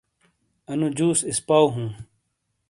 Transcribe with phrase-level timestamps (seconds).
[0.71, 1.89] اَنُو جُوس اِسپاؤ ہُوں۔